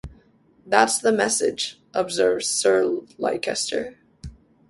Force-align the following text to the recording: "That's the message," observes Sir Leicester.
"That's 0.65 0.97
the 0.97 1.11
message," 1.11 1.79
observes 1.93 2.47
Sir 2.49 3.01
Leicester. 3.19 3.97